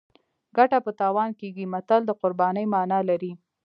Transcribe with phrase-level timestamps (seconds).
[0.57, 3.31] ګټه په تاوان کېږي متل د قربانۍ مانا لري